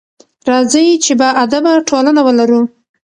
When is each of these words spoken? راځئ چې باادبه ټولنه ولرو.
راځئ 0.49 0.87
چې 1.03 1.13
باادبه 1.21 1.73
ټولنه 1.89 2.21
ولرو. 2.25 2.61